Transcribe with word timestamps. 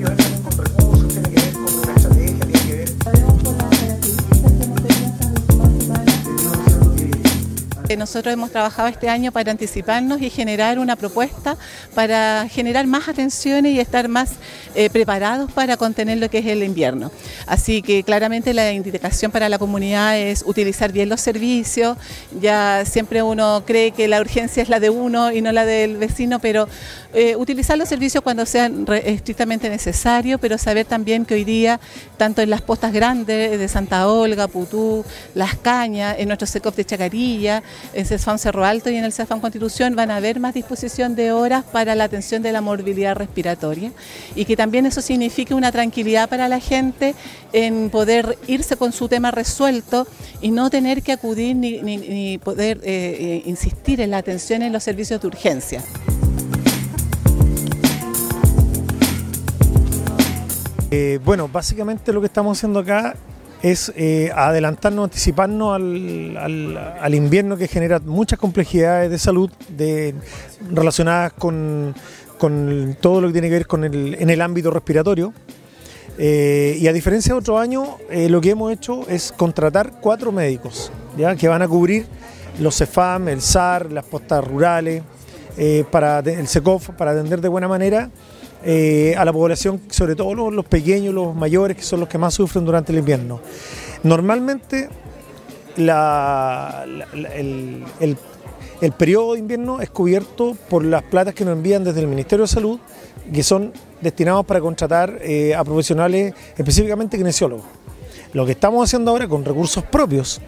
que 0.00 0.39
Nosotros 7.96 8.32
hemos 8.32 8.50
trabajado 8.50 8.88
este 8.88 9.08
año 9.08 9.32
para 9.32 9.50
anticiparnos 9.50 10.22
y 10.22 10.30
generar 10.30 10.78
una 10.78 10.96
propuesta 10.96 11.56
para 11.94 12.46
generar 12.48 12.86
más 12.86 13.08
atenciones 13.08 13.74
y 13.74 13.80
estar 13.80 14.08
más 14.08 14.32
eh, 14.74 14.90
preparados 14.90 15.50
para 15.50 15.76
contener 15.76 16.18
lo 16.18 16.30
que 16.30 16.38
es 16.38 16.46
el 16.46 16.62
invierno. 16.62 17.10
Así 17.46 17.82
que 17.82 18.04
claramente 18.04 18.54
la 18.54 18.72
indicación 18.72 19.32
para 19.32 19.48
la 19.48 19.58
comunidad 19.58 20.18
es 20.18 20.44
utilizar 20.46 20.92
bien 20.92 21.08
los 21.08 21.20
servicios. 21.20 21.98
Ya 22.40 22.84
siempre 22.84 23.22
uno 23.22 23.64
cree 23.66 23.90
que 23.90 24.06
la 24.06 24.20
urgencia 24.20 24.62
es 24.62 24.68
la 24.68 24.78
de 24.78 24.90
uno 24.90 25.32
y 25.32 25.40
no 25.42 25.50
la 25.50 25.64
del 25.64 25.96
vecino, 25.96 26.38
pero 26.38 26.68
eh, 27.12 27.34
utilizar 27.34 27.76
los 27.76 27.88
servicios 27.88 28.22
cuando 28.22 28.46
sean 28.46 28.86
estrictamente 29.04 29.68
necesarios, 29.68 30.38
pero 30.40 30.58
saber 30.58 30.86
también 30.86 31.24
que 31.24 31.34
hoy 31.34 31.44
día, 31.44 31.80
tanto 32.16 32.40
en 32.40 32.50
las 32.50 32.62
postas 32.62 32.92
grandes 32.92 33.58
de 33.58 33.68
Santa 33.68 34.06
Olga, 34.08 34.46
Putú, 34.46 35.04
Las 35.34 35.56
Cañas, 35.56 36.16
en 36.18 36.28
nuestro 36.28 36.46
SECOP 36.46 36.76
de 36.76 36.84
Chacarilla, 36.84 37.62
en 37.92 38.06
CESFAM 38.06 38.38
Cerro 38.38 38.64
Alto 38.64 38.90
y 38.90 38.96
en 38.96 39.04
el 39.04 39.12
CESFAM 39.12 39.40
Constitución 39.40 39.94
van 39.96 40.10
a 40.10 40.16
haber 40.16 40.40
más 40.40 40.54
disposición 40.54 41.14
de 41.14 41.32
horas 41.32 41.64
para 41.64 41.94
la 41.94 42.04
atención 42.04 42.42
de 42.42 42.52
la 42.52 42.60
morbilidad 42.60 43.16
respiratoria 43.16 43.92
y 44.34 44.44
que 44.44 44.56
también 44.56 44.86
eso 44.86 45.00
signifique 45.00 45.54
una 45.54 45.72
tranquilidad 45.72 46.28
para 46.28 46.48
la 46.48 46.60
gente 46.60 47.14
en 47.52 47.90
poder 47.90 48.38
irse 48.46 48.76
con 48.76 48.92
su 48.92 49.08
tema 49.08 49.30
resuelto 49.30 50.06
y 50.40 50.50
no 50.50 50.70
tener 50.70 51.02
que 51.02 51.12
acudir 51.12 51.56
ni, 51.56 52.38
poder 52.38 52.78
eh, 52.78 53.16
eh, 53.20 53.42
insistir 53.46 54.00
en 54.00 54.10
la 54.10 54.18
atención 54.18 54.62
en 54.62 54.72
los 54.72 54.82
servicios 54.82 55.20
de 55.20 55.26
urgencia. 55.26 55.82
Eh, 60.92 61.20
bueno, 61.24 61.48
básicamente 61.48 62.12
lo 62.12 62.20
que 62.20 62.26
estamos 62.26 62.58
haciendo 62.58 62.80
acá 62.80 63.14
es 63.62 63.92
eh, 63.96 64.30
adelantarnos, 64.34 65.04
anticiparnos 65.04 65.74
al, 65.74 67.14
invierno 67.14 67.56
que 67.56 67.68
genera 67.68 67.98
muchas 68.00 68.38
complejidades 68.38 69.10
de 69.10 69.18
salud 69.18 69.50
relacionadas 70.70 71.32
con, 71.34 71.94
todo 73.00 73.20
lo 73.20 73.26
que 73.28 73.32
tiene 73.34 73.48
que 73.48 73.54
ver 73.54 73.66
con 73.66 73.84
el, 73.84 74.16
en 74.18 74.30
el 74.30 74.40
ámbito 74.40 74.70
respiratorio. 74.70 75.32
Eh, 76.18 76.76
y 76.78 76.86
a 76.86 76.92
diferencia 76.92 77.34
de 77.34 77.40
otros 77.40 77.60
años, 77.60 77.88
eh, 78.10 78.28
lo 78.28 78.40
que 78.40 78.50
hemos 78.50 78.72
hecho 78.72 79.06
es 79.08 79.32
contratar 79.32 80.00
cuatro 80.00 80.32
médicos 80.32 80.92
¿ya? 81.16 81.34
que 81.34 81.48
van 81.48 81.62
a 81.62 81.68
cubrir 81.68 82.06
los 82.58 82.76
CEFAM, 82.76 83.28
el 83.28 83.40
SAR, 83.40 83.90
las 83.90 84.04
postas 84.04 84.46
rurales, 84.46 85.02
para 85.90 86.20
el 86.20 86.48
SECOF, 86.48 86.90
para 86.90 87.10
atender 87.10 87.42
de 87.42 87.48
buena 87.48 87.68
manera 87.68 88.08
eh, 88.62 89.14
a 89.16 89.24
la 89.24 89.32
población, 89.32 89.80
sobre 89.90 90.14
todo 90.14 90.50
los, 90.50 90.64
pequeños, 90.66 91.14
los 91.14 91.34
mayores, 91.34 91.76
que 91.76 91.82
son 91.82 92.00
los 92.00 92.08
que 92.08 92.18
más 92.18 92.34
sufren 92.34 92.64
durante 92.64 92.92
el 92.92 92.98
invierno. 92.98 93.40
Normalmente 94.02 94.88
el, 95.76 95.86
periodo 98.98 99.32
de 99.32 99.38
invierno 99.38 99.80
es 99.80 99.88
cubierto 99.88 100.56
por 100.68 100.84
las 100.84 101.02
platas 101.02 101.34
que 101.34 101.44
nos 101.44 101.54
envían 101.54 101.84
desde 101.84 102.00
el 102.00 102.06
Ministerio 102.06 102.44
de 102.44 102.48
Salud, 102.48 102.78
que 103.32 103.42
son 103.42 103.72
destinados 104.00 104.44
para 104.44 104.60
contratar 104.60 105.18
eh, 105.22 105.54
a 105.54 105.64
profesionales, 105.64 106.34
específicamente 106.56 107.16
kinesiólogos. 107.16 107.64
Lo 108.32 108.44
que 108.44 108.52
estamos 108.52 108.84
haciendo 108.84 109.10
ahora 109.10 109.26
con 109.26 109.44
recursos 109.44 109.84
propios, 109.84 110.40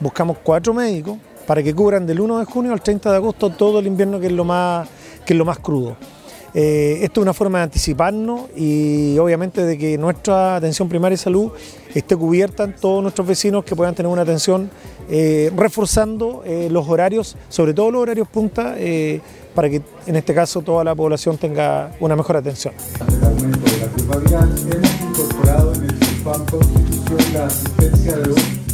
buscamos 0.00 0.38
cuatro 0.42 0.72
médicos 0.72 1.18
para 1.46 1.62
que 1.62 1.74
cubran 1.74 2.06
del 2.06 2.20
1 2.20 2.38
de 2.38 2.44
junio 2.44 2.72
al 2.72 2.80
30 2.80 3.10
de 3.10 3.16
agosto 3.16 3.50
todo 3.50 3.78
el 3.78 3.86
invierno 3.86 4.20
que 4.20 4.26
es 4.26 4.32
lo 4.32 4.44
más, 4.44 4.88
que 5.24 5.34
es 5.34 5.38
lo 5.38 5.44
más 5.44 5.58
crudo. 5.58 5.96
Eh, 6.60 7.04
esto 7.04 7.20
es 7.20 7.22
una 7.22 7.32
forma 7.32 7.58
de 7.58 7.64
anticiparnos 7.64 8.46
y 8.56 9.16
obviamente 9.18 9.64
de 9.64 9.78
que 9.78 9.96
nuestra 9.96 10.56
atención 10.56 10.88
primaria 10.88 11.14
de 11.14 11.22
salud 11.22 11.52
esté 11.94 12.16
cubierta 12.16 12.64
en 12.64 12.74
todos 12.74 13.00
nuestros 13.00 13.28
vecinos 13.28 13.62
que 13.64 13.76
puedan 13.76 13.94
tener 13.94 14.10
una 14.10 14.22
atención 14.22 14.68
eh, 15.08 15.52
reforzando 15.54 16.42
eh, 16.44 16.66
los 16.68 16.88
horarios, 16.88 17.36
sobre 17.48 17.74
todo 17.74 17.92
los 17.92 18.02
horarios 18.02 18.26
punta, 18.26 18.74
para 19.54 19.70
que 19.70 19.82
en 20.08 20.16
este 20.16 20.34
caso 20.34 20.60
toda 20.62 20.82
la 20.82 20.96
población 20.96 21.38
tenga 21.38 21.92
una 22.00 22.16
mejor 22.16 22.38
atención. 22.38 22.74
hemos 23.06 23.44
incorporado 25.00 25.74
en 25.74 25.82
el 25.84 25.98
la 27.34 27.46
asistencia 27.46 28.16
de 28.16 28.67